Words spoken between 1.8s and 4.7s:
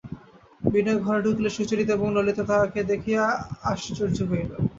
এবং ললিতা তাহাকে দেখিয়া আশ্চর্য হইল।